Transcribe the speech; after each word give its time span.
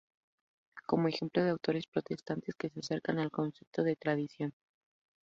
Como 0.87 1.09
ejemplo 1.09 1.43
de 1.43 1.51
autores 1.51 1.85
protestantes 1.85 2.55
que 2.55 2.69
se 2.71 2.79
acercan 2.79 3.19
al 3.19 3.29
concepto 3.29 3.83
de 3.83 3.95
Tradición 3.95 4.49
cfr. 4.49 4.59